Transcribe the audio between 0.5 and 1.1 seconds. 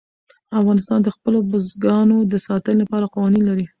افغانستان د